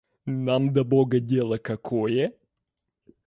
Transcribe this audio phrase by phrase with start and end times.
[0.35, 2.31] Нам до бога дело какое?